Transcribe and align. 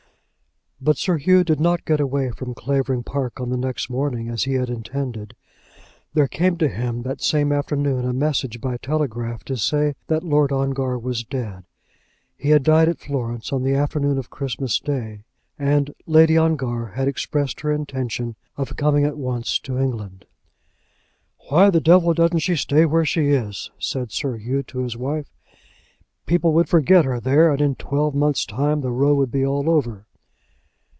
But 0.83 0.97
Sir 0.97 1.17
Hugh 1.19 1.43
did 1.43 1.59
not 1.59 1.85
get 1.85 1.99
away 1.99 2.31
from 2.31 2.55
Clavering 2.55 3.03
Park 3.03 3.39
on 3.39 3.51
the 3.51 3.55
next 3.55 3.87
morning 3.87 4.29
as 4.29 4.45
he 4.45 4.53
had 4.55 4.67
intended. 4.67 5.35
There 6.15 6.27
came 6.27 6.57
to 6.57 6.67
him 6.67 7.03
that 7.03 7.21
same 7.21 7.51
afternoon 7.51 8.03
a 8.03 8.13
message 8.13 8.59
by 8.59 8.77
telegraph, 8.77 9.43
to 9.43 9.57
say 9.57 9.93
that 10.07 10.23
Lord 10.23 10.51
Ongar 10.51 10.97
was 10.97 11.23
dead. 11.23 11.65
He 12.35 12.49
had 12.49 12.63
died 12.63 12.89
at 12.89 12.97
Florence 12.97 13.53
on 13.53 13.61
the 13.61 13.75
afternoon 13.75 14.17
of 14.17 14.31
Christmas 14.31 14.79
day, 14.79 15.21
and 15.59 15.93
Lady 16.07 16.35
Ongar 16.35 16.93
had 16.95 17.07
expressed 17.07 17.59
her 17.59 17.71
intention 17.71 18.35
of 18.57 18.75
coming 18.75 19.03
at 19.05 19.19
once 19.19 19.59
to 19.59 19.77
England. 19.77 20.25
"Why 21.49 21.69
the 21.69 21.79
devil 21.79 22.11
doesn't 22.15 22.39
she 22.39 22.55
stay 22.55 22.87
where 22.87 23.05
she 23.05 23.27
is?" 23.27 23.69
said 23.77 24.11
Sir 24.11 24.35
Hugh, 24.37 24.63
to 24.63 24.79
his 24.79 24.97
wife. 24.97 25.29
"People 26.25 26.53
would 26.53 26.67
forget 26.67 27.05
her 27.05 27.19
there, 27.19 27.51
and 27.51 27.61
in 27.61 27.75
twelve 27.75 28.15
months 28.15 28.47
time 28.47 28.81
the 28.81 28.89
row 28.89 29.13
would 29.13 29.29
be 29.31 29.45
all 29.45 29.69
over." 29.69 30.07